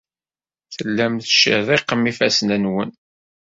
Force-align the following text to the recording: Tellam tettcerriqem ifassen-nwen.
Tellam 0.75 1.13
tettcerriqem 1.17 2.01
ifassen-nwen. 2.11 2.89